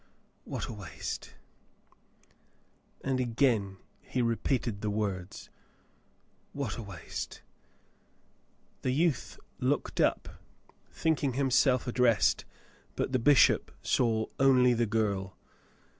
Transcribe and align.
"What 0.45 0.65
a 0.65 0.73
waste!" 0.73 1.35
And 3.05 3.19
again 3.19 3.77
he 4.01 4.23
repeated 4.23 4.81
the 4.81 4.89
words, 4.89 5.51
"What 6.53 6.75
a 6.77 6.81
waste!" 6.81 7.43
The 8.81 8.89
youth 8.89 9.37
looked 9.59 10.01
up, 10.01 10.41
thinking 10.91 11.33
himself 11.33 11.85
addressed, 11.85 12.45
but 12.95 13.11
the 13.11 13.19
bishop 13.19 13.71
saw 13.83 14.25
only 14.39 14.73
the 14.73 14.87
girl. 14.87 15.37